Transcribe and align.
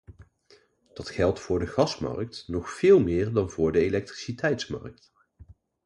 Dat 0.93 1.09
geldt 1.09 1.39
voor 1.39 1.59
de 1.59 1.67
gasmarkt 1.67 2.43
nog 2.47 2.69
veel 2.71 2.99
meer 2.99 3.31
dan 3.33 3.49
voor 3.49 3.71
de 3.71 3.79
elektriciteitsmarkt. 3.79 5.11